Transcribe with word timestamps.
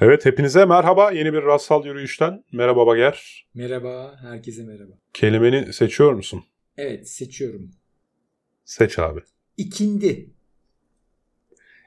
Evet 0.00 0.26
hepinize 0.26 0.64
merhaba. 0.64 1.10
Yeni 1.10 1.32
bir 1.32 1.42
rastsal 1.42 1.84
yürüyüşten. 1.86 2.44
Merhaba 2.52 2.86
Bager. 2.86 3.46
Merhaba, 3.54 4.16
herkese 4.20 4.62
merhaba. 4.62 4.92
Kelimeni 5.12 5.72
seçiyor 5.72 6.12
musun? 6.12 6.44
Evet, 6.76 7.08
seçiyorum. 7.08 7.70
Seç 8.64 8.98
abi. 8.98 9.20
İkindi. 9.56 10.30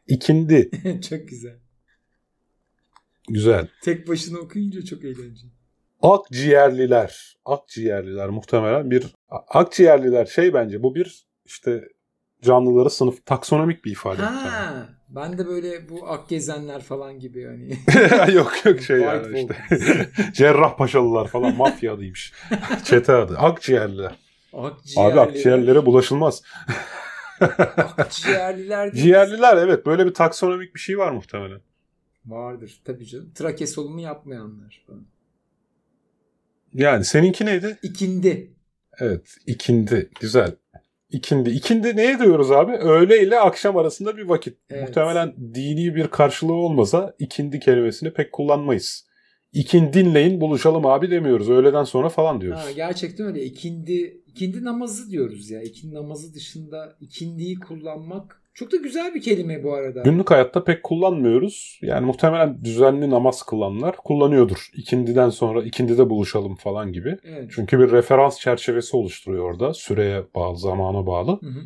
İkindi. 0.07 0.71
çok 1.09 1.27
güzel. 1.27 1.55
Güzel. 3.29 3.67
Tek 3.83 4.07
başına 4.07 4.39
okuyunca 4.39 4.81
çok 4.81 5.03
eğlenceli. 5.03 5.51
Akciğerliler. 6.01 7.37
Akciğerliler 7.45 8.29
muhtemelen 8.29 8.91
bir... 8.91 9.15
Akciğerliler 9.47 10.25
şey 10.25 10.53
bence 10.53 10.83
bu 10.83 10.95
bir 10.95 11.25
işte 11.45 11.83
canlıları 12.41 12.89
sınıf 12.89 13.25
taksonomik 13.25 13.85
bir 13.85 13.91
ifade. 13.91 14.21
Ha, 14.21 14.89
ben 15.09 15.37
de 15.37 15.47
böyle 15.47 15.89
bu 15.89 16.07
ak 16.09 16.29
gezenler 16.29 16.81
falan 16.81 17.19
gibi 17.19 17.45
hani. 17.45 17.77
yok 18.33 18.65
yok 18.65 18.81
şey 18.81 18.99
White 18.99 19.37
yani 19.37 19.39
işte. 19.39 20.09
Cerrahpaşalılar 20.33 21.27
falan 21.27 21.55
mafya 21.55 21.93
adıymış. 21.93 22.33
Çete 22.83 23.13
adı. 23.13 23.37
Akciğerliler. 23.37 24.15
Akciğerliler. 24.53 25.11
Abi 25.11 25.19
akciğerlilere 25.19 25.85
bulaşılmaz. 25.85 26.43
Akciğerliler. 27.97 28.91
Ciğerliler 28.93 29.57
evet 29.57 29.85
böyle 29.85 30.05
bir 30.05 30.13
taksonomik 30.13 30.75
bir 30.75 30.79
şey 30.79 30.97
var 30.97 31.11
muhtemelen. 31.11 31.61
Vardır 32.25 32.81
tabii 32.85 33.05
canım. 33.05 33.31
Trake 33.35 33.67
solumu 33.67 34.01
yapmayanlar 34.01 34.83
falan. 34.87 35.05
Yani 36.73 37.05
seninki 37.05 37.45
neydi? 37.45 37.77
İkindi. 37.83 38.53
Evet 38.99 39.37
ikindi 39.45 40.09
güzel. 40.19 40.55
İkindi. 41.09 41.49
İkindi 41.49 41.95
neye 41.95 42.19
diyoruz 42.19 42.51
abi? 42.51 42.71
Öğle 42.71 43.23
ile 43.23 43.39
akşam 43.39 43.77
arasında 43.77 44.17
bir 44.17 44.29
vakit. 44.29 44.57
Evet. 44.69 44.87
Muhtemelen 44.87 45.35
dini 45.53 45.95
bir 45.95 46.07
karşılığı 46.07 46.53
olmasa 46.53 47.15
ikindi 47.19 47.59
kelimesini 47.59 48.13
pek 48.13 48.31
kullanmayız. 48.31 49.09
İkindinleyin 49.53 50.41
buluşalım 50.41 50.85
abi 50.85 51.11
demiyoruz. 51.11 51.49
Öğleden 51.49 51.83
sonra 51.83 52.09
falan 52.09 52.41
diyoruz. 52.41 52.61
Ha, 52.61 52.71
gerçekten 52.71 53.27
öyle. 53.27 53.43
İkindi, 53.43 54.23
ikindi 54.27 54.63
namazı 54.63 55.11
diyoruz 55.11 55.49
ya. 55.49 55.61
İkindi 55.61 55.95
namazı 55.95 56.33
dışında 56.33 56.97
ikindiyi 57.01 57.59
kullanmak 57.59 58.41
çok 58.59 58.71
da 58.71 58.77
güzel 58.77 59.15
bir 59.15 59.21
kelime 59.21 59.63
bu 59.63 59.73
arada. 59.73 60.01
Günlük 60.01 60.31
hayatta 60.31 60.63
pek 60.63 60.83
kullanmıyoruz. 60.83 61.79
Yani 61.81 62.05
muhtemelen 62.05 62.63
düzenli 62.63 63.09
namaz 63.09 63.43
kılanlar 63.43 63.97
kullanıyordur. 63.97 64.69
İkindiden 64.73 65.29
sonra 65.29 65.63
ikindide 65.63 66.09
buluşalım 66.09 66.55
falan 66.55 66.93
gibi. 66.93 67.17
Evet. 67.23 67.51
Çünkü 67.55 67.79
bir 67.79 67.91
referans 67.91 68.39
çerçevesi 68.39 68.97
oluşturuyor 68.97 69.43
orada. 69.43 69.73
Süreye 69.73 70.23
bağlı, 70.35 70.57
zamana 70.57 71.05
bağlı. 71.05 71.31
Hı 71.31 71.47
hı. 71.47 71.61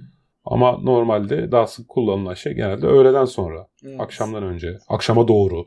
Ama 0.45 0.77
normalde 0.77 1.51
daha 1.51 1.67
sık 1.67 1.89
kullanılan 1.89 2.33
şey 2.33 2.53
genelde 2.53 2.87
öğleden 2.87 3.25
sonra. 3.25 3.67
Evet. 3.85 3.99
Akşamdan 3.99 4.43
önce. 4.43 4.79
Akşama 4.87 5.27
doğru. 5.27 5.65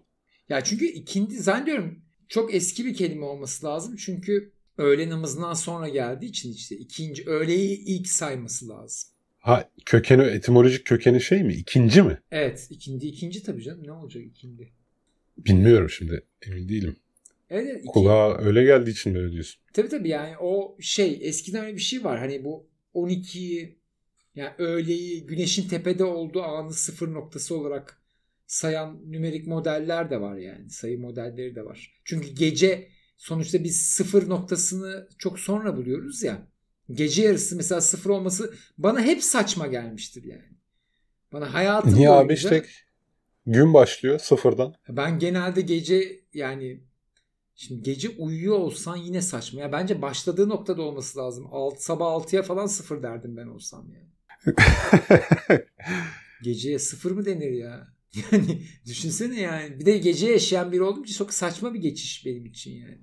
Ya 0.48 0.64
çünkü 0.64 0.86
ikindi 0.86 1.34
zannediyorum 1.34 1.98
çok 2.28 2.54
eski 2.54 2.84
bir 2.84 2.94
kelime 2.94 3.24
olması 3.24 3.66
lazım. 3.66 3.96
Çünkü 3.96 4.52
öğle 4.78 5.10
namazından 5.10 5.54
sonra 5.54 5.88
geldiği 5.88 6.26
için 6.26 6.52
işte 6.52 6.76
ikinci 6.76 7.30
öğleyi 7.30 7.84
ilk 7.84 8.08
sayması 8.08 8.68
lazım. 8.68 9.15
Ha 9.46 9.70
kökeni, 9.84 10.22
etimolojik 10.22 10.86
kökeni 10.86 11.20
şey 11.20 11.42
mi? 11.42 11.54
İkinci 11.54 12.02
mi? 12.02 12.18
Evet 12.30 12.66
ikindi 12.70 13.06
ikinci 13.06 13.42
tabii 13.42 13.62
canım 13.62 13.86
ne 13.86 13.92
olacak 13.92 14.22
ikindi. 14.24 14.72
Bilmiyorum 15.38 15.90
şimdi. 15.90 16.24
Emin 16.46 16.68
değilim. 16.68 16.96
Evet, 17.50 17.66
evet 17.70 17.80
iki- 17.80 17.92
Kulağa 17.92 18.38
öyle 18.38 18.64
geldiği 18.64 18.90
için 18.90 19.14
böyle 19.14 19.32
diyorsun. 19.32 19.60
Tabii 19.72 19.88
tabii 19.88 20.08
yani 20.08 20.34
o 20.40 20.76
şey 20.80 21.18
eskiden 21.22 21.64
öyle 21.64 21.74
bir 21.76 21.80
şey 21.80 22.04
var. 22.04 22.18
Hani 22.18 22.44
bu 22.44 22.66
12'yi 22.94 23.78
yani 24.34 24.50
öğleyi 24.58 25.26
güneşin 25.26 25.68
tepede 25.68 26.04
olduğu 26.04 26.42
anı 26.42 26.72
sıfır 26.72 27.12
noktası 27.14 27.56
olarak 27.56 28.02
sayan 28.46 29.00
nümerik 29.12 29.46
modeller 29.46 30.10
de 30.10 30.20
var 30.20 30.36
yani. 30.36 30.70
Sayı 30.70 31.00
modelleri 31.00 31.54
de 31.54 31.64
var. 31.64 32.00
Çünkü 32.04 32.28
gece 32.34 32.88
sonuçta 33.16 33.64
biz 33.64 33.82
sıfır 33.82 34.28
noktasını 34.28 35.08
çok 35.18 35.38
sonra 35.38 35.76
buluyoruz 35.76 36.22
ya. 36.22 36.48
Gece 36.92 37.22
yarısı 37.22 37.56
mesela 37.56 37.80
sıfır 37.80 38.10
olması 38.10 38.54
bana 38.78 39.00
hep 39.00 39.22
saçma 39.24 39.66
gelmiştir 39.66 40.24
yani. 40.24 40.56
Bana 41.32 41.54
hayatım 41.54 41.94
Niye 41.94 42.10
abi 42.10 42.28
boyunca- 42.28 42.34
işte 42.34 42.64
gün 43.46 43.74
başlıyor 43.74 44.18
sıfırdan. 44.18 44.74
ben 44.88 45.18
genelde 45.18 45.60
gece 45.60 46.20
yani 46.34 46.80
şimdi 47.54 47.82
gece 47.82 48.08
uyuyor 48.08 48.58
olsan 48.58 48.96
yine 48.96 49.22
saçma. 49.22 49.60
Ya 49.60 49.72
bence 49.72 50.02
başladığı 50.02 50.48
noktada 50.48 50.82
olması 50.82 51.18
lazım. 51.18 51.48
Alt, 51.50 51.78
sabah 51.80 52.06
6'ya 52.06 52.42
falan 52.42 52.66
sıfır 52.66 53.02
derdim 53.02 53.36
ben 53.36 53.46
olsam 53.46 53.88
yani. 53.92 54.06
Geceye 56.42 56.78
sıfır 56.78 57.10
mı 57.10 57.26
denir 57.26 57.50
ya? 57.50 57.88
Yani 58.32 58.62
düşünsene 58.86 59.40
yani. 59.40 59.80
Bir 59.80 59.86
de 59.86 59.98
gece 59.98 60.26
yaşayan 60.26 60.72
biri 60.72 60.82
olduğum 60.82 61.04
için 61.04 61.14
çok 61.14 61.34
saçma 61.34 61.74
bir 61.74 61.78
geçiş 61.80 62.26
benim 62.26 62.46
için 62.46 62.72
yani. 62.72 62.98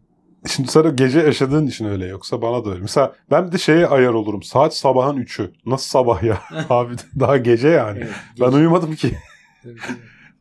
Şimdi 0.48 0.72
sana 0.72 0.90
gece 0.90 1.20
yaşadığın 1.20 1.68
için 1.68 1.86
öyle 1.86 2.06
yoksa 2.06 2.42
bana 2.42 2.66
da 2.66 2.70
öyle. 2.70 2.82
Mesela 2.82 3.16
ben 3.32 3.48
bir 3.48 3.52
de 3.52 3.58
şeye 3.58 3.88
ayar 3.88 4.14
olurum. 4.14 4.44
Saat 4.44 4.76
sabahın 4.76 5.18
3'ü. 5.18 5.54
Nasıl 5.66 5.86
sabah 5.90 6.24
ya? 6.24 6.42
abi 6.70 6.96
daha 7.20 7.38
gece 7.38 7.68
yani. 7.68 8.00
Evet, 8.00 8.14
Ben 8.40 8.46
gece- 8.48 8.58
uyumadım 8.58 8.96
ki. 8.96 9.18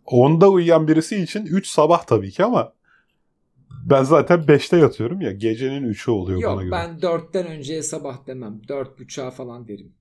Onda 0.04 0.50
uyuyan 0.50 0.88
birisi 0.88 1.16
için 1.22 1.46
3 1.46 1.66
sabah 1.66 2.02
tabii 2.06 2.30
ki 2.30 2.44
ama 2.44 2.72
ben 3.84 4.02
zaten 4.02 4.38
5'te 4.40 4.76
yatıyorum 4.76 5.20
ya. 5.20 5.32
Gecenin 5.32 5.92
3'ü 5.92 6.10
oluyor 6.10 6.40
Yok 6.40 6.52
bana 6.52 6.62
göre. 6.62 6.72
ben 6.72 6.98
4'ten 6.98 7.46
önceye 7.46 7.82
sabah 7.82 8.26
demem. 8.26 8.60
4.30'a 8.68 9.30
falan 9.30 9.68
derim. 9.68 9.92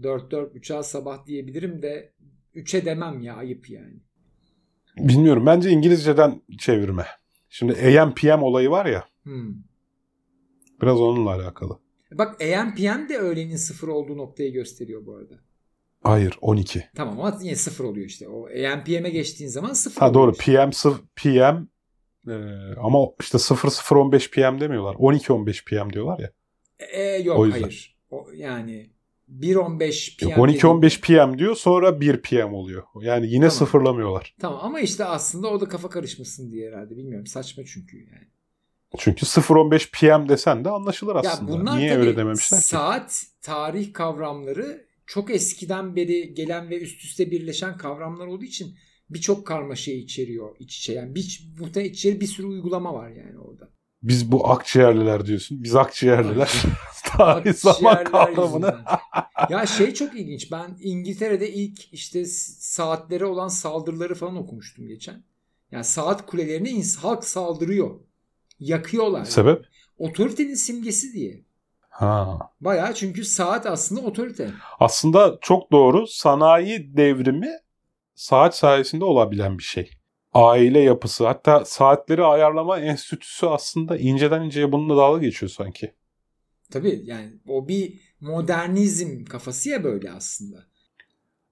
4-4.30'a 0.00 0.82
sabah 0.82 1.26
diyebilirim 1.26 1.82
de 1.82 2.12
3'e 2.54 2.84
demem 2.84 3.20
ya 3.20 3.36
ayıp 3.36 3.70
yani. 3.70 3.94
Bilmiyorum. 4.98 5.46
Bence 5.46 5.70
İngilizceden 5.70 6.42
çevirme. 6.58 7.06
Şimdi 7.48 7.98
AM 8.00 8.14
PM 8.14 8.42
olayı 8.42 8.70
var 8.70 8.86
ya. 8.86 9.04
Hmm. 9.22 9.54
Biraz 10.82 11.00
onunla 11.00 11.30
alakalı. 11.30 11.78
Bak 12.12 12.42
AM 12.42 12.74
PM 12.74 13.08
de 13.08 13.18
öğlenin 13.18 13.56
sıfır 13.56 13.88
olduğu 13.88 14.16
noktayı 14.16 14.52
gösteriyor 14.52 15.06
bu 15.06 15.14
arada. 15.16 15.34
Hayır 16.02 16.38
12. 16.40 16.84
Tamam 16.94 17.20
ama 17.20 17.38
yine 17.42 17.56
sıfır 17.56 17.84
oluyor 17.84 18.06
işte. 18.06 18.28
O 18.28 18.46
AM 18.46 18.84
PM'e 18.84 19.10
geçtiğin 19.10 19.50
zaman 19.50 19.72
sıfır 19.72 20.00
Ha 20.00 20.14
doğru 20.14 20.32
işte. 20.32 20.44
PM 20.44 20.70
sıf- 20.70 21.00
PM 21.16 21.66
e, 22.30 22.34
ama 22.80 22.98
işte 23.20 23.38
0015 23.94 24.30
PM 24.30 24.60
demiyorlar. 24.60 24.94
12-15 24.94 25.64
PM 25.64 25.92
diyorlar 25.92 26.18
ya. 26.18 26.30
E, 26.78 27.02
yok 27.02 27.38
O 27.38 27.46
yüzden. 27.46 27.60
hayır. 27.62 27.96
O, 28.10 28.26
yani 28.34 28.90
1.15 29.28 30.18
PM. 30.18 30.28
Yok, 30.28 30.38
12-15 30.38 31.00
PM 31.00 31.38
diyor 31.38 31.56
sonra 31.56 32.00
1 32.00 32.22
PM 32.22 32.54
oluyor. 32.54 32.82
Yani 33.02 33.26
yine 33.26 33.38
Tamam. 33.38 33.50
sıfırlamıyorlar. 33.50 34.34
Tamam 34.40 34.60
ama 34.62 34.80
işte 34.80 35.04
aslında 35.04 35.48
o 35.48 35.60
da 35.60 35.68
kafa 35.68 35.88
karışmasın 35.88 36.52
diye 36.52 36.70
herhalde. 36.70 36.96
Bilmiyorum 36.96 37.26
saçma 37.26 37.64
çünkü 37.64 37.96
yani. 37.96 38.26
Çünkü 38.98 39.26
0-15 39.26 39.90
PM 39.90 40.28
desen 40.28 40.64
de 40.64 40.70
anlaşılır 40.70 41.16
aslında. 41.16 41.52
Ya 41.52 41.58
bunlar 41.58 41.78
Niye 41.78 41.96
öyle 41.96 42.16
dememişler 42.16 42.60
ki? 42.60 42.66
saat, 42.66 43.22
tarih 43.42 43.92
kavramları 43.92 44.86
çok 45.06 45.30
eskiden 45.30 45.96
beri 45.96 46.34
gelen 46.34 46.70
ve 46.70 46.80
üst 46.80 47.04
üste 47.04 47.30
birleşen 47.30 47.76
kavramlar 47.76 48.26
olduğu 48.26 48.44
için 48.44 48.76
birçok 49.10 49.46
karmaşayı 49.46 49.98
içeriyor 49.98 50.56
iç 50.58 50.78
içe. 50.78 50.92
Yani 50.92 51.14
bir, 51.14 51.52
muhtemelen 51.60 51.90
içeri 51.90 52.20
bir 52.20 52.26
sürü 52.26 52.46
uygulama 52.46 52.94
var 52.94 53.10
yani 53.10 53.38
orada. 53.38 53.68
Biz 54.02 54.32
bu 54.32 54.50
akciğerliler 54.50 55.26
diyorsun. 55.26 55.62
Biz 55.62 55.76
akciğerliler. 55.76 56.52
Tarih 57.16 57.54
zaman 57.54 58.04
kavramını. 58.04 58.78
ya 59.50 59.66
şey 59.66 59.94
çok 59.94 60.14
ilginç. 60.14 60.52
Ben 60.52 60.76
İngiltere'de 60.80 61.52
ilk 61.52 61.92
işte 61.94 62.24
saatlere 62.60 63.24
olan 63.26 63.48
saldırıları 63.48 64.14
falan 64.14 64.36
okumuştum 64.36 64.86
geçen. 64.88 65.24
Yani 65.70 65.84
saat 65.84 66.26
kulelerine 66.26 66.70
ins- 66.70 66.98
halk 66.98 67.24
saldırıyor. 67.24 68.00
Yakıyorlar. 68.60 69.18
yani. 69.18 69.26
Sebep? 69.26 69.64
Otoritenin 69.98 70.54
simgesi 70.54 71.12
diye. 71.12 71.44
Ha. 71.88 72.38
Bayağı 72.60 72.94
çünkü 72.94 73.24
saat 73.24 73.66
aslında 73.66 74.00
otorite. 74.00 74.50
Aslında 74.80 75.38
çok 75.40 75.72
doğru. 75.72 76.06
Sanayi 76.06 76.96
devrimi 76.96 77.50
saat 78.14 78.56
sayesinde 78.56 79.04
olabilen 79.04 79.58
bir 79.58 79.62
şey. 79.62 79.90
Aile 80.34 80.80
yapısı 80.80 81.26
hatta 81.26 81.64
saatleri 81.64 82.24
ayarlama 82.24 82.78
enstitüsü 82.78 83.46
aslında 83.46 83.96
inceden 83.96 84.42
inceye 84.42 84.72
bununla 84.72 84.96
dalga 84.96 85.20
geçiyor 85.20 85.50
sanki. 85.50 85.94
Tabii 86.72 87.00
yani 87.04 87.32
o 87.48 87.68
bir 87.68 88.00
modernizm 88.20 89.24
kafası 89.24 89.68
ya 89.68 89.84
böyle 89.84 90.10
aslında. 90.10 90.64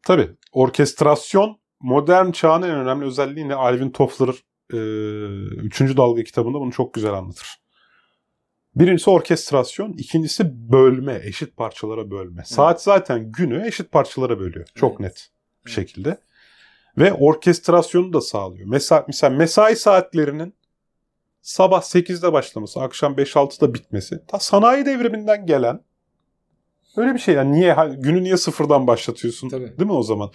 Tabii 0.03 0.31
orkestrasyon 0.53 1.59
modern 1.81 2.31
çağın 2.31 2.63
en 2.63 2.71
önemli 2.71 3.05
özelliği 3.05 3.49
ne? 3.49 3.55
Alvin 3.55 3.91
Toffler 3.91 4.35
3. 4.71 5.81
dalga 5.81 6.25
kitabında 6.25 6.61
bunu 6.61 6.73
çok 6.73 6.95
güzel 6.95 7.13
anlatır. 7.13 7.49
Birincisi 8.77 9.11
orkestrasyon, 9.11 9.93
ikincisi 9.93 10.73
bölme, 10.73 11.21
eşit 11.25 11.57
parçalara 11.57 12.11
bölme. 12.11 12.43
Saat 12.45 12.83
zaten 12.83 13.33
günü 13.33 13.67
eşit 13.67 13.93
parçalara 13.93 14.39
bölüyor. 14.41 14.67
Çok 14.75 14.91
Evet. 14.91 15.01
net 15.01 15.29
bir 15.67 15.71
Evet. 15.71 15.77
şekilde. 15.77 16.21
Ve 16.99 17.13
orkestrasyonu 17.13 18.13
da 18.13 18.21
sağlıyor. 18.21 18.67
Mesela, 18.69 19.05
mesela 19.07 19.37
mesai 19.37 19.77
saatlerinin 19.77 20.55
sabah 21.45 21.83
8'de 21.83 22.33
başlaması, 22.33 22.81
akşam 22.81 23.15
5-6'da 23.15 23.75
bitmesi. 23.75 24.21
Ta 24.27 24.39
sanayi 24.39 24.87
devriminden 24.87 25.47
gelen 25.47 25.81
öyle 26.97 27.15
bir 27.15 27.19
şey. 27.19 27.35
Yani 27.35 27.53
niye 27.53 27.77
günü 27.99 28.23
niye 28.23 28.37
sıfırdan 28.37 28.87
başlatıyorsun? 28.87 29.49
Tabii. 29.49 29.79
Değil 29.79 29.91
mi 29.91 29.93
o 29.93 30.03
zaman? 30.03 30.31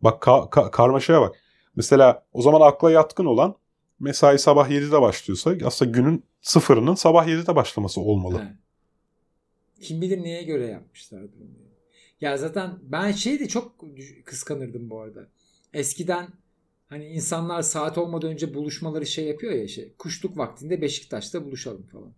Bak 0.00 0.22
ka- 0.22 0.50
ka- 0.50 0.70
karmaşaya 0.70 1.20
bak. 1.20 1.36
Mesela 1.76 2.24
o 2.32 2.42
zaman 2.42 2.60
akla 2.60 2.90
yatkın 2.90 3.24
olan 3.24 3.54
mesai 4.00 4.38
sabah 4.38 4.70
7'de 4.70 5.00
başlıyorsa 5.00 5.54
aslında 5.64 5.90
günün 5.90 6.24
sıfırının 6.40 6.94
sabah 6.94 7.26
7'de 7.26 7.56
başlaması 7.56 8.00
olmalı. 8.00 8.42
Evet. 8.42 8.52
Kim 9.80 10.00
bilir 10.00 10.22
neye 10.22 10.42
göre 10.42 10.66
yapmışlardır 10.66 11.40
onu. 11.40 11.66
Ya 12.20 12.36
zaten 12.36 12.78
ben 12.82 13.12
şeyi 13.12 13.40
de 13.40 13.48
çok 13.48 13.72
kıskanırdım 14.24 14.90
bu 14.90 15.00
arada. 15.00 15.28
Eskiden 15.72 16.28
hani 16.86 17.06
insanlar 17.06 17.62
saat 17.62 17.98
olmadan 17.98 18.30
önce 18.30 18.54
buluşmaları 18.54 19.06
şey 19.06 19.24
yapıyor 19.24 19.52
ya 19.52 19.68
şey. 19.68 19.94
Kuşluk 19.98 20.38
vaktinde 20.38 20.80
Beşiktaş'ta 20.80 21.44
buluşalım 21.44 21.86
falan. 21.86 22.14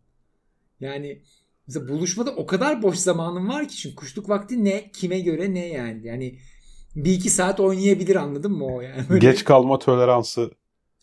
Yani 0.81 1.23
mesela 1.67 1.89
buluşmada 1.89 2.31
o 2.37 2.47
kadar 2.47 2.83
boş 2.83 2.97
zamanım 2.97 3.49
var 3.49 3.69
ki 3.69 3.77
çünkü 3.77 3.97
kuşluk 3.97 4.29
vakti 4.29 4.65
ne 4.65 4.91
kime 4.93 5.21
göre 5.21 5.55
ne 5.55 5.67
yani. 5.67 6.07
Yani 6.07 6.39
bir 6.97 7.13
iki 7.13 7.31
saat 7.31 7.61
oynayabilir 7.61 8.17
anladın 8.17 8.53
mı 8.53 8.67
o 8.67 8.81
yani. 8.81 9.09
Böyle... 9.09 9.31
Geç 9.31 9.45
kalma 9.45 9.79
toleransı 9.79 10.51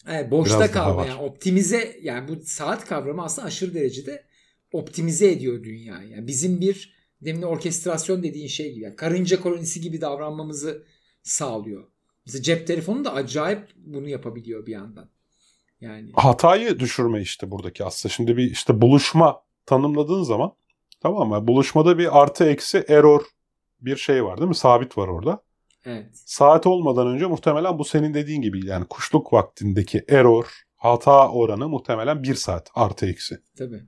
Evet, 0.07 0.31
boşta 0.31 0.71
kalma 0.71 1.05
yani 1.05 1.21
optimize 1.21 1.99
yani 2.01 2.27
bu 2.27 2.41
saat 2.43 2.85
kavramı 2.85 3.23
aslında 3.23 3.47
aşırı 3.47 3.73
derecede 3.73 4.25
optimize 4.71 5.31
ediyor 5.31 5.63
dünyayı. 5.63 6.09
Yani 6.09 6.27
bizim 6.27 6.61
bir 6.61 6.95
demin 7.21 7.41
orkestrasyon 7.41 8.23
dediğin 8.23 8.47
şey 8.47 8.73
gibi 8.73 8.83
yani 8.83 8.95
karınca 8.95 9.41
kolonisi 9.41 9.81
gibi 9.81 10.01
davranmamızı 10.01 10.85
sağlıyor. 11.23 11.87
Mesela 12.25 12.43
cep 12.43 12.67
telefonu 12.67 13.05
da 13.05 13.13
acayip 13.13 13.73
bunu 13.77 14.09
yapabiliyor 14.09 14.65
bir 14.65 14.71
yandan. 14.71 15.09
Yani 15.81 16.11
hatayı 16.15 16.79
düşürme 16.79 17.21
işte 17.21 17.51
buradaki 17.51 17.83
aslında. 17.83 18.13
Şimdi 18.13 18.37
bir 18.37 18.51
işte 18.51 18.81
buluşma 18.81 19.41
tanımladığın 19.65 20.23
zaman 20.23 20.53
tamam 20.99 21.29
mı? 21.29 21.47
Buluşmada 21.47 21.97
bir 21.97 22.21
artı 22.21 22.45
eksi 22.45 22.85
error 22.89 23.21
bir 23.81 23.95
şey 23.95 24.25
var 24.25 24.37
değil 24.37 24.47
mi? 24.47 24.55
Sabit 24.55 24.97
var 24.97 25.07
orada. 25.07 25.43
Evet. 25.85 26.09
Saat 26.13 26.67
olmadan 26.67 27.07
önce 27.07 27.25
muhtemelen 27.25 27.79
bu 27.79 27.85
senin 27.85 28.13
dediğin 28.13 28.41
gibi 28.41 28.67
yani 28.67 28.85
kuşluk 28.85 29.33
vaktindeki 29.33 30.05
error, 30.09 30.63
hata 30.75 31.31
oranı 31.31 31.69
muhtemelen 31.69 32.23
bir 32.23 32.35
saat 32.35 32.69
artı 32.75 33.05
eksi. 33.05 33.37
Tabii. 33.57 33.83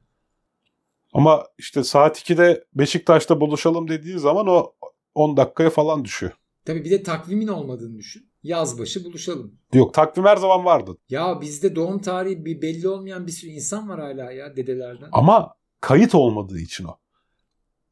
Ama 1.14 1.46
işte 1.58 1.84
saat 1.84 2.30
2'de 2.30 2.66
Beşiktaş'ta 2.74 3.42
buluşalım 3.42 3.88
dediğin 3.88 4.18
zaman 4.18 4.48
o 4.48 4.74
10 5.16 5.38
dakikaya 5.38 5.70
falan 5.70 6.06
düşüyor. 6.06 6.32
Tabii 6.66 6.86
bir 6.86 6.92
de 6.92 7.04
takvimin 7.04 7.48
olmadığını 7.48 7.98
düşün. 7.98 8.27
Yaz 8.44 8.80
başı 8.80 9.06
buluşalım. 9.06 9.60
Yok 9.74 9.94
takvim 9.94 10.26
her 10.26 10.38
zaman 10.38 10.66
vardı. 10.66 10.98
Ya 11.10 11.42
bizde 11.42 11.76
doğum 11.76 12.02
tarihi 12.02 12.46
bir 12.46 12.62
belli 12.62 12.90
olmayan 12.90 13.28
bir 13.28 13.32
sürü 13.32 13.52
insan 13.52 13.90
var 13.90 14.00
hala 14.00 14.32
ya 14.32 14.56
dedelerden. 14.56 15.10
Ama 15.12 15.56
kayıt 15.82 16.16
olmadığı 16.16 16.60
için 16.60 16.86
o. 16.86 16.98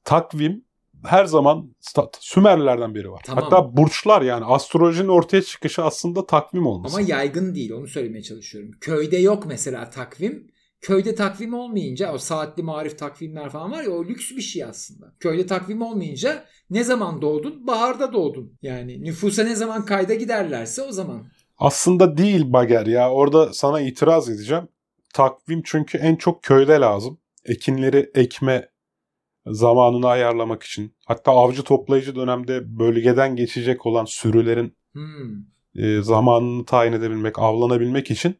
Takvim 0.03 0.65
her 1.03 1.25
zaman 1.25 1.75
Sümerlilerden 2.19 2.95
biri 2.95 3.12
var. 3.12 3.21
Tamam. 3.25 3.44
Hatta 3.44 3.77
burçlar 3.77 4.21
yani 4.21 4.45
astrolojinin 4.45 5.07
ortaya 5.07 5.42
çıkışı 5.42 5.83
aslında 5.83 6.25
takvim 6.25 6.68
olması. 6.68 6.98
Ama 6.98 7.07
yaygın 7.07 7.56
değil 7.56 7.71
onu 7.71 7.88
söylemeye 7.88 8.24
çalışıyorum. 8.24 8.71
Köyde 8.81 9.18
yok 9.18 9.45
mesela 9.45 9.89
takvim. 9.89 10.48
Köyde 10.86 11.16
takvim 11.16 11.54
olmayınca 11.54 12.14
o 12.14 12.18
saatli 12.18 12.64
marif 12.64 13.00
takvimler 13.00 13.50
falan 13.50 13.72
var 13.72 13.84
ya 13.84 13.90
o 13.90 14.06
lüks 14.06 14.32
bir 14.32 14.42
şey 14.42 14.64
aslında. 14.64 15.14
Köyde 15.20 15.46
takvim 15.46 15.82
olmayınca 15.82 16.46
ne 16.70 16.84
zaman 16.84 17.22
doğdun? 17.22 17.68
Baharda 17.68 18.14
doğdun. 18.14 18.58
Yani 18.62 19.04
nüfusa 19.04 19.44
ne 19.44 19.56
zaman 19.56 19.86
kayda 19.86 20.14
giderlerse 20.14 20.82
o 20.82 20.92
zaman. 20.92 21.26
Aslında 21.58 22.18
değil 22.18 22.54
Bager 22.54 22.86
ya 22.86 23.12
orada 23.12 23.54
sana 23.54 23.82
itiraz 23.82 24.30
edeceğim. 24.30 24.68
Takvim 25.14 25.62
çünkü 25.66 25.98
en 25.98 26.16
çok 26.16 26.44
köyde 26.44 26.74
lazım. 26.74 27.18
Ekinleri 27.46 28.12
ekme 28.16 28.70
zamanını 29.46 30.08
ayarlamak 30.08 30.64
için. 30.64 30.96
Hatta 31.06 31.32
avcı 31.32 31.64
toplayıcı 31.64 32.16
dönemde 32.16 32.80
bölgeden 32.80 33.36
geçecek 33.36 33.86
olan 33.86 34.06
sürülerin 34.06 34.78
hmm. 34.94 35.46
e, 35.76 36.02
zamanını 36.02 36.66
tayin 36.66 36.94
edebilmek, 36.94 37.40
avlanabilmek 37.40 38.12
için 38.12 38.38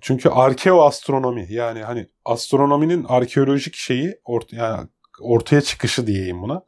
çünkü 0.00 0.28
arkeoastronomi 0.28 1.46
yani 1.50 1.82
hani 1.82 2.06
astronominin 2.24 3.04
arkeolojik 3.04 3.74
şeyi 3.74 4.20
orta, 4.24 4.56
yani 4.56 4.88
ortaya 5.20 5.60
çıkışı 5.60 6.06
diyeyim 6.06 6.42
buna. 6.42 6.62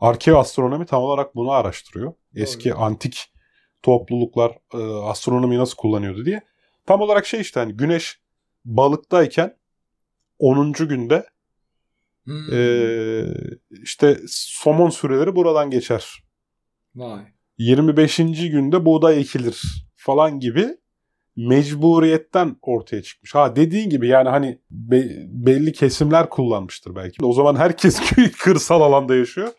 Arkeoastronomi 0.00 0.86
tam 0.86 1.02
olarak 1.02 1.34
bunu 1.34 1.50
araştırıyor. 1.50 2.06
Doğru. 2.06 2.42
Eski 2.42 2.74
antik 2.74 3.32
topluluklar 3.82 4.58
e, 4.74 4.78
astronomi 4.82 5.58
nasıl 5.58 5.76
kullanıyordu 5.76 6.24
diye. 6.24 6.40
Tam 6.86 7.00
olarak 7.00 7.26
şey 7.26 7.40
işte 7.40 7.60
hani 7.60 7.72
güneş 7.72 8.20
balıktayken 8.64 9.56
10. 10.38 10.72
günde 10.72 11.26
hmm. 12.24 12.52
e, 12.52 13.24
işte 13.82 14.18
somon 14.28 14.90
süreleri 14.90 15.36
buradan 15.36 15.70
geçer. 15.70 16.24
Vay. 16.94 17.22
25. 17.58 18.16
günde 18.16 18.84
buğday 18.84 19.20
ekilir 19.20 19.62
falan 19.94 20.40
gibi 20.40 20.76
mecburiyetten 21.36 22.56
ortaya 22.62 23.02
çıkmış. 23.02 23.34
Ha 23.34 23.56
dediğin 23.56 23.90
gibi 23.90 24.08
yani 24.08 24.28
hani 24.28 24.58
be, 24.70 25.04
belli 25.28 25.72
kesimler 25.72 26.30
kullanmıştır 26.30 26.94
belki. 26.96 27.24
O 27.24 27.32
zaman 27.32 27.56
herkes 27.56 28.00
kırsal 28.38 28.80
alanda 28.80 29.14
yaşıyor. 29.14 29.52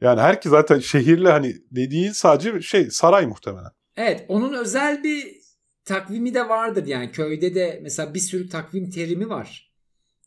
Yani 0.00 0.20
herkes 0.20 0.50
zaten 0.50 0.78
şehirli 0.78 1.28
hani 1.28 1.54
dediğin 1.70 2.12
sadece 2.12 2.62
şey 2.62 2.90
saray 2.90 3.26
muhtemelen. 3.26 3.70
Evet 3.96 4.24
onun 4.28 4.52
özel 4.52 5.02
bir 5.02 5.42
takvimi 5.84 6.34
de 6.34 6.48
vardır 6.48 6.86
yani 6.86 7.12
köyde 7.12 7.54
de 7.54 7.80
mesela 7.82 8.14
bir 8.14 8.18
sürü 8.18 8.48
takvim 8.48 8.90
terimi 8.90 9.28
var. 9.28 9.72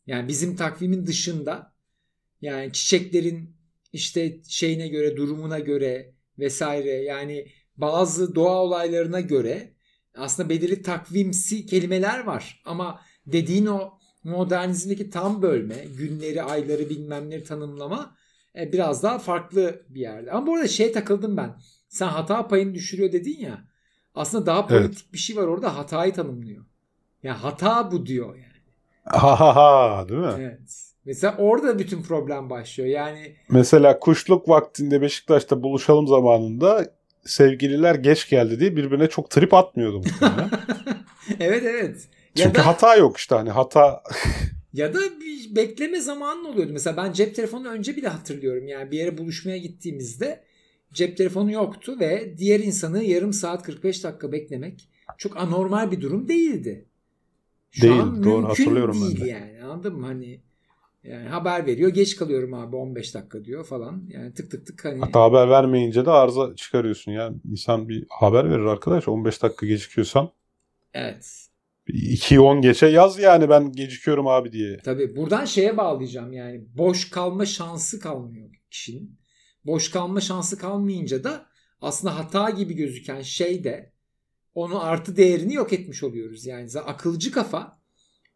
Yani 0.06 0.28
bizim 0.28 0.56
takvimin 0.56 1.06
dışında 1.06 1.72
yani 2.40 2.72
çiçeklerin 2.72 3.56
işte 3.92 4.36
şeyine 4.48 4.88
göre 4.88 5.16
durumuna 5.16 5.58
göre 5.58 6.14
vesaire 6.38 6.90
yani 6.90 7.46
bazı 7.76 8.34
doğa 8.34 8.62
olaylarına 8.62 9.20
göre 9.20 9.75
aslında 10.16 10.48
belirli 10.48 10.82
takvimsi 10.82 11.66
kelimeler 11.66 12.24
var 12.24 12.62
ama 12.64 13.00
dediğin 13.26 13.66
o 13.66 13.98
modernizmdeki 14.24 15.10
tam 15.10 15.42
bölme, 15.42 15.84
günleri, 15.98 16.42
ayları 16.42 16.90
bilmemleri 16.90 17.44
tanımlama 17.44 18.16
e, 18.58 18.72
biraz 18.72 19.02
daha 19.02 19.18
farklı 19.18 19.82
bir 19.88 20.00
yerde. 20.00 20.30
Ama 20.30 20.46
bu 20.46 20.54
arada 20.54 20.68
şey 20.68 20.92
takıldım 20.92 21.36
ben. 21.36 21.56
Sen 21.88 22.08
hata 22.08 22.48
payını 22.48 22.74
düşürüyor 22.74 23.12
dedin 23.12 23.38
ya. 23.40 23.64
Aslında 24.14 24.46
daha 24.46 24.66
politik 24.66 24.98
evet. 25.02 25.12
bir 25.12 25.18
şey 25.18 25.36
var 25.36 25.42
orada 25.42 25.76
hatayı 25.76 26.12
tanımlıyor. 26.12 26.60
Ya 26.60 26.66
yani 27.22 27.36
hata 27.36 27.92
bu 27.92 28.06
diyor 28.06 28.36
yani. 28.36 28.46
Ha 29.04 29.40
ha 29.40 29.56
ha 29.56 30.08
değil 30.08 30.20
mi? 30.20 30.34
Evet. 30.38 30.92
Mesela 31.04 31.36
orada 31.38 31.78
bütün 31.78 32.02
problem 32.02 32.50
başlıyor. 32.50 32.88
Yani 32.88 33.36
mesela 33.50 33.98
kuşluk 33.98 34.48
vaktinde 34.48 35.02
Beşiktaş'ta 35.02 35.62
buluşalım 35.62 36.06
zamanında 36.06 36.96
sevgililer 37.26 37.94
geç 37.94 38.28
geldi 38.28 38.60
diye 38.60 38.76
birbirine 38.76 39.08
çok 39.08 39.30
trip 39.30 39.54
atmıyordu 39.54 39.96
muhtemelen. 39.96 40.50
evet 41.40 41.62
evet. 41.66 42.08
Çünkü 42.36 42.54
da, 42.54 42.66
hata 42.66 42.96
yok 42.96 43.16
işte 43.16 43.34
hani 43.34 43.50
hata. 43.50 44.02
ya 44.72 44.94
da 44.94 44.98
bir 45.20 45.56
bekleme 45.56 46.00
zamanı 46.00 46.48
oluyordu. 46.48 46.72
Mesela 46.72 46.96
ben 46.96 47.12
cep 47.12 47.34
telefonu 47.34 47.68
önce 47.68 47.96
bile 47.96 48.08
hatırlıyorum. 48.08 48.68
Yani 48.68 48.90
bir 48.90 48.98
yere 48.98 49.18
buluşmaya 49.18 49.58
gittiğimizde 49.58 50.44
cep 50.92 51.16
telefonu 51.16 51.52
yoktu 51.52 51.96
ve 52.00 52.38
diğer 52.38 52.60
insanı 52.60 53.04
yarım 53.04 53.32
saat 53.32 53.62
45 53.62 54.04
dakika 54.04 54.32
beklemek 54.32 54.88
çok 55.18 55.36
anormal 55.36 55.90
bir 55.90 56.00
durum 56.00 56.28
değildi. 56.28 56.84
Şu 57.70 57.82
değil, 57.82 58.00
an 58.00 58.24
doğru 58.24 58.48
hatırlıyorum 58.48 59.00
değil 59.00 59.20
ben 59.20 59.26
de. 59.26 59.30
yani 59.30 59.62
anladın 59.64 60.00
mı? 60.00 60.06
Hani 60.06 60.40
yani 61.10 61.28
haber 61.28 61.66
veriyor. 61.66 61.90
Geç 61.90 62.16
kalıyorum 62.16 62.54
abi 62.54 62.76
15 62.76 63.14
dakika 63.14 63.44
diyor 63.44 63.64
falan. 63.64 64.04
Yani 64.08 64.34
tık 64.34 64.50
tık 64.50 64.66
tık 64.66 64.84
hani. 64.84 65.00
Hatta 65.00 65.22
haber 65.22 65.50
vermeyince 65.50 66.06
de 66.06 66.10
arıza 66.10 66.56
çıkarıyorsun 66.56 67.12
ya. 67.12 67.32
İnsan 67.50 67.88
bir 67.88 68.06
haber 68.08 68.50
verir 68.50 68.64
arkadaş 68.64 69.08
15 69.08 69.42
dakika 69.42 69.66
gecikiyorsan. 69.66 70.30
Evet. 70.94 71.46
2-10 71.88 72.62
geçe 72.62 72.86
yaz 72.86 73.18
yani 73.18 73.48
ben 73.48 73.72
gecikiyorum 73.72 74.26
abi 74.26 74.52
diye. 74.52 74.78
Tabii 74.84 75.16
buradan 75.16 75.44
şeye 75.44 75.76
bağlayacağım 75.76 76.32
yani 76.32 76.64
boş 76.74 77.10
kalma 77.10 77.46
şansı 77.46 78.00
kalmıyor 78.00 78.50
kişinin. 78.70 79.18
Boş 79.64 79.90
kalma 79.90 80.20
şansı 80.20 80.58
kalmayınca 80.58 81.24
da 81.24 81.46
aslında 81.80 82.18
hata 82.18 82.50
gibi 82.50 82.74
gözüken 82.74 83.22
şey 83.22 83.64
de 83.64 83.92
onun 84.54 84.80
artı 84.80 85.16
değerini 85.16 85.54
yok 85.54 85.72
etmiş 85.72 86.02
oluyoruz. 86.02 86.46
Yani 86.46 86.68
akılcı 86.86 87.32
kafa 87.32 87.80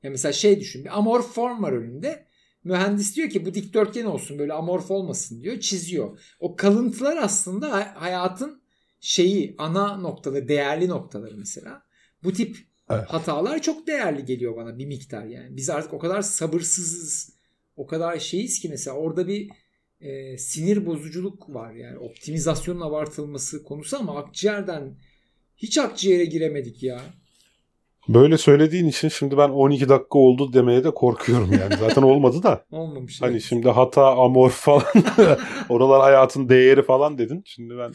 ya 0.03 0.11
mesela 0.11 0.33
şey 0.33 0.61
düşün 0.61 0.85
bir 0.85 0.99
amorf 0.99 1.33
form 1.35 1.63
var 1.63 1.73
önünde 1.73 2.27
Mühendis 2.65 3.17
diyor 3.17 3.31
ki 3.31 3.47
bu 3.47 3.55
dikdörtgen 3.55 4.05
olsun 4.05 4.39
böyle 4.39 4.53
amorf 4.53 4.91
olmasın 4.91 5.43
diyor 5.43 5.61
çiziyor. 5.61 6.21
O 6.41 6.57
kalıntılar 6.57 7.17
aslında 7.17 7.95
hayatın 7.95 8.63
şeyi 9.01 9.55
ana 9.59 9.97
noktaları 9.97 10.49
değerli 10.49 10.89
noktaları 10.89 11.37
mesela. 11.37 11.83
Bu 12.23 12.33
tip 12.33 12.57
evet. 12.91 13.05
hatalar 13.07 13.63
çok 13.63 13.87
değerli 13.87 14.25
geliyor 14.25 14.57
bana 14.57 14.79
bir 14.79 14.87
miktar 14.87 15.25
yani. 15.25 15.57
Biz 15.57 15.71
artık 15.71 15.93
o 15.95 15.99
kadar 15.99 16.23
sabırsızız 16.23 17.33
o 17.77 17.87
kadar 17.87 18.19
şeyiz 18.19 18.61
ki 18.61 18.69
mesela 18.69 18.97
orada 18.97 19.29
bir 19.29 19.51
e, 20.01 20.39
sinir 20.39 20.87
bozuculuk 20.87 21.55
var 21.55 21.73
yani 21.73 21.99
optimizasyonun 21.99 22.81
abartılması 22.81 23.65
konusu 23.65 23.97
ama 23.97 24.19
akciğerden 24.19 24.97
hiç 25.57 25.79
akciğere 25.79 26.25
giremedik 26.25 26.83
ya. 26.83 27.03
Böyle 28.15 28.39
söylediğin 28.39 28.87
için 28.87 29.09
şimdi 29.09 29.37
ben 29.39 29.49
12 29.49 29.89
dakika 29.89 30.19
oldu 30.19 30.53
demeye 30.53 30.85
de 30.85 30.91
korkuyorum 30.91 31.53
yani. 31.53 31.77
Zaten 31.77 32.03
olmadı 32.03 32.43
da. 32.43 32.65
Olmamış. 32.71 33.23
Hani 33.23 33.33
evet. 33.33 33.43
şimdi 33.43 33.69
hata, 33.69 34.17
amor 34.17 34.51
falan 34.51 34.83
oralar 35.69 36.01
hayatın 36.01 36.49
değeri 36.49 36.83
falan 36.83 37.19
dedin. 37.19 37.43
Şimdi 37.47 37.79
ben 37.79 37.93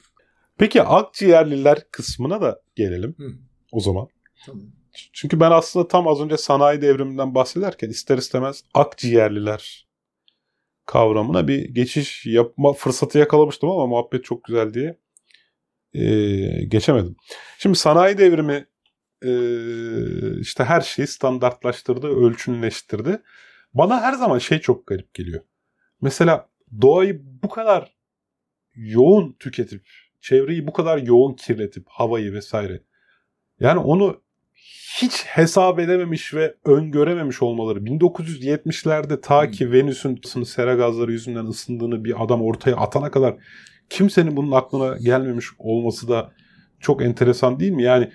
Peki 0.58 0.84
akciğerliler 0.84 1.92
kısmına 1.92 2.42
da 2.42 2.62
gelelim. 2.76 3.16
Hı. 3.18 3.28
O 3.72 3.80
zaman. 3.80 4.08
Tamam. 4.46 4.64
Çünkü 5.14 5.40
ben 5.40 5.52
aslında 5.52 5.88
tam 5.88 6.08
az 6.08 6.22
önce 6.22 6.38
sanayi 6.38 6.82
devriminden 6.82 7.36
bahsederken 7.36 7.90
ister 7.90 8.18
istemez 8.18 8.64
akciğerliler 8.74 9.88
kavramına 10.86 11.48
bir 11.48 11.70
geçiş 11.70 12.26
yapma 12.26 12.74
fırsatı 12.74 13.20
yakalamıştım 13.20 13.70
ama 13.70 13.86
muhabbet 13.88 14.24
çok 14.24 14.44
güzel 14.44 14.74
diye 14.74 14.98
ee, 15.94 16.66
geçemedim. 16.66 17.16
Şimdi 17.60 17.78
sanayi 17.78 18.18
devrimi 18.18 18.66
işte 20.42 20.64
her 20.64 20.82
şeyi 20.82 21.08
standartlaştırdı, 21.08 22.08
ölçünleştirdi. 22.08 23.22
Bana 23.74 24.02
her 24.02 24.14
zaman 24.14 24.38
şey 24.38 24.60
çok 24.60 24.88
garip 24.88 25.14
geliyor. 25.14 25.42
Mesela 26.02 26.50
doğayı 26.82 27.22
bu 27.44 27.50
kadar 27.50 27.96
yoğun 28.76 29.36
tüketip, 29.40 29.88
çevreyi 30.22 30.68
bu 30.68 30.74
kadar 30.74 30.98
yoğun 30.98 31.34
kirletip, 31.34 31.86
havayı 31.90 32.34
vesaire. 32.34 32.82
Yani 33.60 33.80
onu 33.80 34.22
hiç 35.02 35.26
hesap 35.26 35.80
edememiş 35.80 36.34
ve 36.34 36.56
öngörememiş 36.66 37.42
olmaları. 37.42 37.80
1970'lerde 37.80 39.22
ta 39.22 39.52
ki 39.52 39.72
Venüs'ün 39.72 40.44
sera 40.44 40.74
gazları 40.76 41.12
yüzünden 41.12 41.46
ısındığını 41.46 42.06
bir 42.06 42.24
adam 42.24 42.42
ortaya 42.42 42.76
atana 42.76 43.12
kadar 43.12 43.36
kimsenin 43.90 44.38
bunun 44.38 44.52
aklına 44.52 44.98
gelmemiş 44.98 45.46
olması 45.58 46.08
da 46.08 46.32
çok 46.80 47.02
enteresan 47.04 47.60
değil 47.60 47.72
mi? 47.72 47.84
Yani 47.84 48.12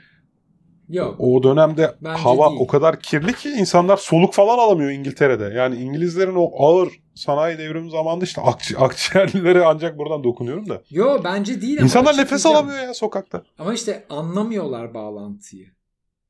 Yok. 0.90 1.16
O 1.18 1.42
dönemde 1.42 1.94
Bence 2.00 2.23
hava 2.23 2.50
değil. 2.50 2.61
o 2.61 2.66
kadar 2.66 3.00
kirli 3.00 3.35
ki 3.35 3.49
insanlar 3.50 3.97
soluk 3.97 4.35
falan 4.35 4.59
alamıyor 4.59 4.90
İngiltere'de. 4.90 5.44
Yani 5.44 5.76
İngilizlerin 5.76 6.35
o 6.37 6.50
ağır 6.66 6.88
sanayi 7.14 7.59
devrimi 7.59 7.90
zamanında 7.90 8.25
işte 8.25 8.40
akci 8.40 8.78
akciğerlilere 8.78 9.64
ancak 9.64 9.99
buradan 9.99 10.25
dokunuyorum 10.25 10.68
da. 10.68 10.82
Yo 10.90 11.20
bence 11.25 11.62
değil 11.62 11.78
ama. 11.78 11.85
İnsanlar 11.85 12.12
nefes 12.12 12.32
açıklayacağım. 12.32 12.66
alamıyor 12.66 12.88
ya 12.88 12.94
sokakta. 12.94 13.42
Ama 13.59 13.75
işte 13.75 14.04
anlamıyorlar 14.11 14.94
bağlantıyı. 14.94 15.66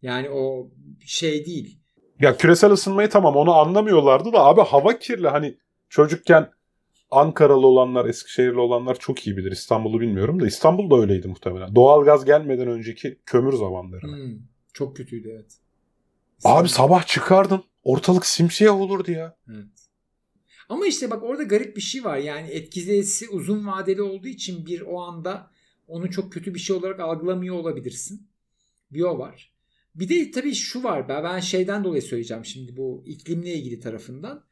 Yani 0.02 0.30
o 0.30 0.68
şey 1.06 1.46
değil. 1.46 1.78
Ya 2.20 2.36
küresel 2.36 2.70
ısınmayı 2.70 3.08
tamam 3.08 3.36
onu 3.36 3.54
anlamıyorlardı 3.54 4.32
da 4.32 4.44
abi 4.44 4.60
hava 4.60 4.98
kirli. 4.98 5.28
Hani 5.28 5.56
çocukken 5.88 6.50
Ankaralı 7.10 7.66
olanlar, 7.66 8.06
Eskişehirli 8.06 8.60
olanlar 8.60 8.98
çok 8.98 9.26
iyi 9.26 9.36
bilir. 9.36 9.52
İstanbul'u 9.52 10.00
bilmiyorum 10.00 10.40
da 10.40 10.46
İstanbul 10.46 10.90
da 10.90 10.96
öyleydi 11.00 11.28
muhtemelen. 11.28 11.74
Doğalgaz 11.74 12.24
gelmeden 12.24 12.68
önceki 12.68 13.18
kömür 13.26 13.52
zamanları. 13.52 14.02
Hmm, 14.02 14.38
çok 14.72 14.96
kötüydü 14.96 15.30
evet. 15.32 15.58
Abi 16.44 16.68
sabah 16.68 17.06
çıkardın. 17.06 17.64
Ortalık 17.82 18.26
simsiyah 18.26 18.80
olurdu 18.80 19.10
ya. 19.10 19.36
Evet. 19.48 19.88
Ama 20.68 20.86
işte 20.86 21.10
bak 21.10 21.22
orada 21.22 21.42
garip 21.42 21.76
bir 21.76 21.80
şey 21.80 22.04
var. 22.04 22.18
Yani 22.18 22.48
etkisi 22.48 23.28
uzun 23.28 23.66
vadeli 23.66 24.02
olduğu 24.02 24.28
için 24.28 24.66
bir 24.66 24.80
o 24.80 25.00
anda 25.02 25.50
onu 25.88 26.10
çok 26.10 26.32
kötü 26.32 26.54
bir 26.54 26.60
şey 26.60 26.76
olarak 26.76 27.00
algılamıyor 27.00 27.54
olabilirsin. 27.54 28.28
Bir 28.90 29.02
o 29.02 29.18
var. 29.18 29.52
Bir 29.94 30.08
de 30.08 30.30
tabii 30.30 30.54
şu 30.54 30.82
var. 30.82 31.08
Ben, 31.08 31.24
ben 31.24 31.40
şeyden 31.40 31.84
dolayı 31.84 32.02
söyleyeceğim 32.02 32.44
şimdi 32.44 32.76
bu 32.76 33.02
iklimle 33.06 33.54
ilgili 33.54 33.80
tarafından. 33.80 34.44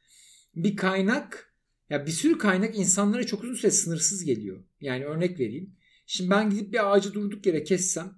Bir 0.56 0.76
kaynak 0.76 1.54
ya 1.90 2.06
bir 2.06 2.10
sürü 2.10 2.38
kaynak 2.38 2.78
insanlara 2.78 3.26
çok 3.26 3.44
uzun 3.44 3.54
süre 3.54 3.70
sınırsız 3.70 4.24
geliyor. 4.24 4.64
Yani 4.80 5.04
örnek 5.04 5.40
vereyim. 5.40 5.76
Şimdi 6.06 6.30
ben 6.30 6.50
gidip 6.50 6.72
bir 6.72 6.92
ağacı 6.92 7.14
durduk 7.14 7.46
yere 7.46 7.64
kessem 7.64 8.17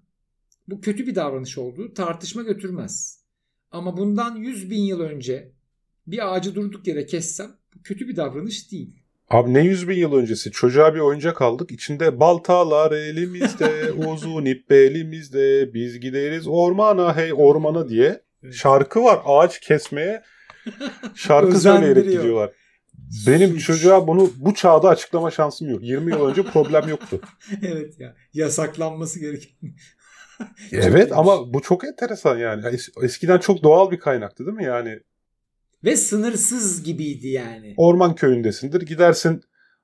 bu 0.68 0.80
kötü 0.80 1.06
bir 1.06 1.14
davranış 1.14 1.58
olduğu 1.58 1.94
tartışma 1.94 2.42
götürmez. 2.42 3.24
Ama 3.70 3.96
bundan 3.96 4.36
100 4.36 4.70
bin 4.70 4.82
yıl 4.82 5.00
önce 5.00 5.52
bir 6.06 6.34
ağacı 6.34 6.54
durduk 6.54 6.86
yere 6.86 7.06
kessem 7.06 7.50
bu 7.76 7.82
kötü 7.82 8.08
bir 8.08 8.16
davranış 8.16 8.72
değil. 8.72 9.00
Abi 9.30 9.54
ne 9.54 9.60
yüz 9.60 9.88
bin 9.88 9.96
yıl 9.96 10.12
öncesi 10.12 10.50
çocuğa 10.50 10.94
bir 10.94 11.00
oyuncak 11.00 11.42
aldık. 11.42 11.70
İçinde 11.70 12.20
baltalar 12.20 12.92
elimizde, 12.92 13.92
uzun 14.06 14.44
ip 14.44 14.70
belimizde, 14.70 15.74
biz 15.74 16.00
gideriz 16.00 16.46
ormana 16.46 17.16
hey 17.16 17.32
ormana 17.32 17.88
diye 17.88 18.22
şarkı 18.52 19.04
var. 19.04 19.20
Ağaç 19.24 19.60
kesmeye 19.60 20.22
şarkı 21.14 21.60
söyleyerek 21.60 22.04
gidiyorlar. 22.04 22.50
Benim 23.26 23.50
Suç. 23.50 23.66
çocuğa 23.66 24.06
bunu 24.06 24.30
bu 24.36 24.54
çağda 24.54 24.88
açıklama 24.88 25.30
şansım 25.30 25.70
yok. 25.70 25.82
20 25.82 26.10
yıl 26.10 26.26
önce 26.26 26.42
problem 26.42 26.88
yoktu. 26.88 27.20
evet 27.62 28.00
ya 28.00 28.14
yasaklanması 28.34 29.20
gereken. 29.20 29.50
evet 30.72 31.12
ama 31.12 31.52
bu 31.54 31.62
çok 31.62 31.84
enteresan 31.84 32.38
yani. 32.38 32.62
Es- 32.62 33.04
Eskiden 33.04 33.38
çok 33.38 33.62
doğal 33.62 33.90
bir 33.90 33.98
kaynaktı 33.98 34.46
değil 34.46 34.56
mi? 34.56 34.64
Yani 34.64 35.00
Ve 35.84 35.96
sınırsız 35.96 36.82
gibiydi 36.82 37.28
yani. 37.28 37.74
orman 37.76 38.14
köyündesindir. 38.14 38.80
Gidersin 38.82 39.42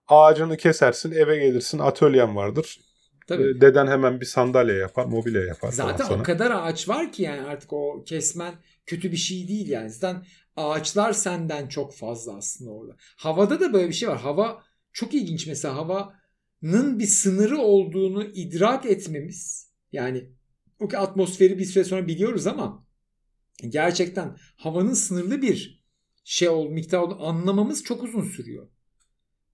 ağacını 0.09 0.57
kesersin 0.57 1.13
eve 1.13 1.37
gelirsin 1.39 1.79
atölyen 1.79 2.37
vardır. 2.37 2.81
Tabii. 3.27 3.43
Ee, 3.43 3.61
Deden 3.61 3.87
hemen 3.87 4.21
bir 4.21 4.27
sandalye 4.27 4.75
yapar, 4.77 5.05
mobilya 5.05 5.43
yapar 5.45 5.71
Zaten 5.73 6.05
sana. 6.05 6.21
o 6.21 6.23
kadar 6.23 6.51
ağaç 6.51 6.89
var 6.89 7.13
ki 7.13 7.23
yani 7.23 7.41
artık 7.47 7.73
o 7.73 8.05
kesmen 8.07 8.55
kötü 8.87 9.13
bir 9.13 9.17
şey 9.17 9.49
değil 9.49 9.69
yani. 9.69 9.91
Zaten 9.91 10.25
ağaçlar 10.57 11.13
senden 11.13 11.69
çok 11.69 11.95
fazla 11.95 12.37
aslında 12.37 12.71
orada. 12.71 12.97
Havada 13.17 13.61
da 13.61 13.73
böyle 13.73 13.89
bir 13.89 13.93
şey 13.95 14.09
var. 14.09 14.19
Hava 14.21 14.63
çok 14.93 15.15
ilginç 15.15 15.47
mesela 15.47 15.77
havanın 15.77 16.99
bir 16.99 17.07
sınırı 17.07 17.59
olduğunu 17.59 18.25
idrak 18.25 18.87
etmemiz. 18.87 19.71
Yani 19.93 20.31
o 20.81 20.89
ki 20.89 20.99
atmosferi 20.99 21.59
bir 21.59 21.65
süre 21.65 21.85
sonra 21.85 22.07
biliyoruz 22.07 22.47
ama 22.47 22.87
gerçekten 23.69 24.37
havanın 24.57 24.93
sınırlı 24.93 25.43
bir 25.43 25.85
şey 26.25 26.49
ol 26.49 26.71
miktar 26.71 26.99
olduğunu 26.99 27.27
anlamamız 27.27 27.85
çok 27.85 28.03
uzun 28.03 28.25
sürüyor. 28.25 28.69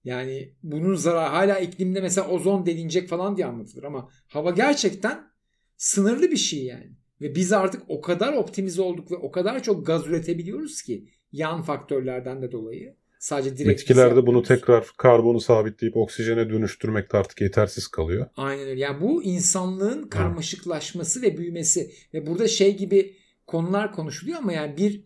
Yani 0.03 0.55
bunun 0.63 0.95
zarar 0.95 1.29
hala 1.29 1.59
iklimde 1.59 2.01
mesela 2.01 2.29
ozon 2.29 2.65
delinecek 2.65 3.09
falan 3.09 3.37
diye 3.37 3.47
anlatılır 3.47 3.83
ama 3.83 4.09
hava 4.27 4.51
gerçekten 4.51 5.27
sınırlı 5.77 6.31
bir 6.31 6.37
şey 6.37 6.65
yani. 6.65 6.95
Ve 7.21 7.35
biz 7.35 7.53
artık 7.53 7.83
o 7.87 8.01
kadar 8.01 8.33
optimize 8.33 8.81
olduk 8.81 9.11
ve 9.11 9.15
o 9.15 9.31
kadar 9.31 9.63
çok 9.63 9.85
gaz 9.85 10.07
üretebiliyoruz 10.07 10.81
ki 10.81 11.09
yan 11.31 11.61
faktörlerden 11.61 12.41
de 12.41 12.51
dolayı. 12.51 12.97
Sadece 13.23 13.57
direkt 13.57 13.81
Bitkilerde 13.81 14.25
bunu 14.25 14.43
tekrar 14.43 14.87
karbonu 14.97 15.41
sabitleyip 15.41 15.97
oksijene 15.97 16.49
dönüştürmek 16.49 17.13
de 17.13 17.17
artık 17.17 17.41
yetersiz 17.41 17.87
kalıyor. 17.87 18.27
Aynen 18.37 18.67
öyle. 18.67 18.79
Yani 18.79 19.01
bu 19.01 19.23
insanlığın 19.23 20.07
karmaşıklaşması 20.07 21.21
ve 21.21 21.37
büyümesi 21.37 21.93
ve 22.13 22.27
burada 22.27 22.47
şey 22.47 22.77
gibi 22.77 23.15
konular 23.47 23.91
konuşuluyor 23.91 24.37
ama 24.37 24.53
yani 24.53 24.77
bir 24.77 25.03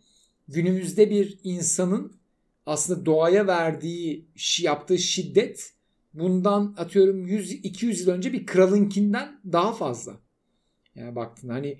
günümüzde 0.47 1.09
bir 1.09 1.39
insanın 1.43 2.19
aslında 2.65 3.05
doğaya 3.05 3.47
verdiği 3.47 4.29
yaptığı 4.61 4.97
şiddet 4.97 5.73
bundan 6.13 6.75
atıyorum 6.77 7.27
100 7.27 7.51
200 7.51 8.01
yıl 8.01 8.09
önce 8.09 8.33
bir 8.33 8.45
kralınkinden 8.45 9.41
daha 9.51 9.73
fazla. 9.73 10.19
Yani 10.95 11.15
baktın 11.15 11.49
hani 11.49 11.79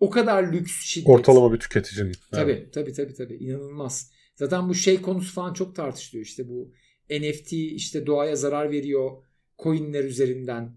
o 0.00 0.10
kadar 0.10 0.52
lüks 0.52 0.72
şiddet. 0.84 1.08
Ortalama 1.08 1.52
bir 1.52 1.58
tüketicinin. 1.58 2.14
Tabii 2.30 2.52
Evet. 2.52 2.72
tabii 2.72 2.92
tabii 2.92 3.14
tabii 3.14 3.34
inanılmaz. 3.34 4.17
Zaten 4.38 4.68
bu 4.68 4.74
şey 4.74 5.02
konusu 5.02 5.34
falan 5.34 5.52
çok 5.52 5.76
tartışılıyor 5.76 6.26
işte 6.26 6.48
bu 6.48 6.72
NFT 7.10 7.52
işte 7.52 8.06
doğaya 8.06 8.36
zarar 8.36 8.70
veriyor 8.70 9.10
coinler 9.58 10.04
üzerinden 10.04 10.76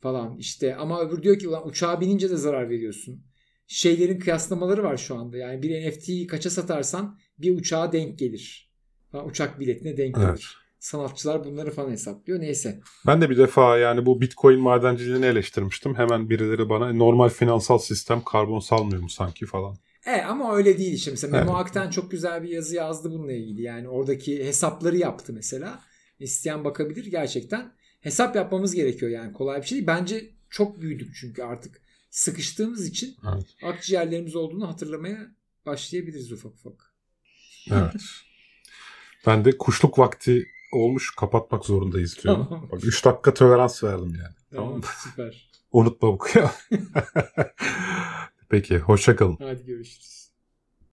falan 0.00 0.36
işte 0.38 0.76
ama 0.76 1.00
öbür 1.00 1.22
diyor 1.22 1.38
ki 1.38 1.48
ulan 1.48 1.68
uçağa 1.68 2.00
binince 2.00 2.30
de 2.30 2.36
zarar 2.36 2.70
veriyorsun. 2.70 3.24
Şeylerin 3.66 4.18
kıyaslamaları 4.18 4.82
var 4.82 4.96
şu 4.96 5.14
anda. 5.14 5.36
Yani 5.36 5.62
bir 5.62 5.88
NFT'yi 5.88 6.26
kaça 6.26 6.50
satarsan 6.50 7.18
bir 7.38 7.56
uçağa 7.56 7.92
denk 7.92 8.18
gelir. 8.18 8.72
Ha, 9.12 9.24
uçak 9.24 9.60
biletine 9.60 9.96
denk 9.96 10.14
gelir. 10.14 10.26
Evet. 10.28 10.42
Sanatçılar 10.78 11.44
bunları 11.44 11.70
falan 11.70 11.90
hesaplıyor. 11.90 12.40
Neyse. 12.40 12.80
Ben 13.06 13.20
de 13.20 13.30
bir 13.30 13.36
defa 13.36 13.78
yani 13.78 14.06
bu 14.06 14.20
bitcoin 14.20 14.60
madenciliğini 14.60 15.26
eleştirmiştim. 15.26 15.94
Hemen 15.94 16.30
birileri 16.30 16.68
bana 16.68 16.92
normal 16.92 17.28
finansal 17.28 17.78
sistem 17.78 18.22
karbon 18.24 18.60
salmıyor 18.60 19.02
mu 19.02 19.08
sanki 19.08 19.46
falan. 19.46 19.76
E 20.06 20.22
ama 20.22 20.56
öyle 20.56 20.78
değil 20.78 20.92
işte. 20.92 21.10
Mesela 21.10 21.38
Memo. 21.38 21.54
Akten 21.56 21.90
çok 21.90 22.10
güzel 22.10 22.42
bir 22.42 22.48
yazı 22.48 22.74
yazdı 22.76 23.10
bununla 23.10 23.32
ilgili. 23.32 23.62
Yani 23.62 23.88
oradaki 23.88 24.44
hesapları 24.44 24.96
yaptı 24.96 25.32
mesela. 25.32 25.82
İsteyen 26.18 26.64
bakabilir. 26.64 27.06
Gerçekten 27.06 27.72
hesap 28.00 28.36
yapmamız 28.36 28.74
gerekiyor 28.74 29.10
yani. 29.10 29.32
Kolay 29.32 29.60
bir 29.62 29.66
şey 29.66 29.76
değil. 29.76 29.86
Bence 29.86 30.30
çok 30.50 30.80
büyüdük 30.80 31.14
çünkü 31.14 31.42
artık 31.42 31.80
sıkıştığımız 32.10 32.86
için 32.86 33.16
Evet. 33.32 33.46
akciğerlerimiz 33.62 34.36
olduğunu 34.36 34.68
hatırlamaya 34.68 35.18
başlayabiliriz 35.66 36.32
ufak 36.32 36.52
ufak. 36.52 36.94
Evet. 37.70 38.02
ben 39.26 39.44
de 39.44 39.58
kuşluk 39.58 39.98
vakti 39.98 40.46
olmuş 40.72 41.14
kapatmak 41.16 41.64
zorundayız 41.64 42.18
diyorum. 42.24 42.46
Tamam. 42.48 42.68
Bak 42.72 42.84
3 42.84 43.04
dakika 43.04 43.34
tolerans 43.34 43.84
verdim 43.84 44.14
yani. 44.22 44.34
Tamam 44.54 44.80
Tamam 44.80 44.82
süper. 45.04 45.50
Unutma 45.72 46.18
bu 46.18 46.24
ya. 46.34 46.54
Peki 48.52 48.78
hoşça 48.78 49.16
kalın. 49.16 49.36
Hadi 49.40 49.64
görüşürüz. 49.66 50.21